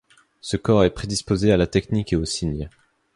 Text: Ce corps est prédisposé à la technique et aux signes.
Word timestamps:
Ce 0.41 0.57
corps 0.57 0.83
est 0.83 0.89
prédisposé 0.89 1.51
à 1.51 1.57
la 1.57 1.67
technique 1.67 2.11
et 2.11 2.15
aux 2.15 2.25
signes. 2.25 2.69